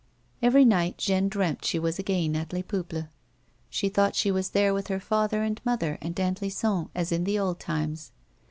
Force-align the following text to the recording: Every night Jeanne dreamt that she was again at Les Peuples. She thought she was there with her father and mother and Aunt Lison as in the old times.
Every 0.41 0.65
night 0.65 0.97
Jeanne 0.97 1.29
dreamt 1.29 1.59
that 1.59 1.65
she 1.67 1.77
was 1.77 1.99
again 1.99 2.35
at 2.35 2.51
Les 2.51 2.63
Peuples. 2.63 3.03
She 3.69 3.87
thought 3.87 4.15
she 4.15 4.31
was 4.31 4.49
there 4.49 4.73
with 4.73 4.87
her 4.87 4.99
father 4.99 5.43
and 5.43 5.61
mother 5.63 5.99
and 6.01 6.19
Aunt 6.19 6.41
Lison 6.41 6.89
as 6.95 7.11
in 7.11 7.23
the 7.23 7.37
old 7.37 7.59
times. 7.59 8.11